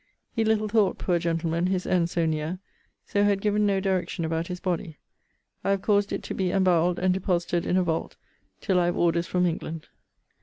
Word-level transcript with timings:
He 0.31 0.43
little 0.43 0.67
thought, 0.67 0.97
poor 0.97 1.19
gentleman! 1.19 1.67
his 1.67 1.85
end 1.85 2.09
so 2.09 2.25
near: 2.25 2.57
so 3.05 3.23
had 3.23 3.39
given 3.39 3.67
no 3.67 3.79
direction 3.79 4.25
about 4.25 4.47
his 4.47 4.59
body. 4.59 4.97
I 5.63 5.69
have 5.69 5.83
caused 5.83 6.11
it 6.11 6.23
to 6.23 6.33
be 6.33 6.49
embowelled, 6.51 6.97
and 6.97 7.13
deposited 7.13 7.67
in 7.67 7.77
a 7.77 7.83
vault, 7.83 8.15
till 8.61 8.79
I 8.79 8.85
have 8.85 8.97
orders 8.97 9.27
from 9.27 9.45
England. 9.45 9.89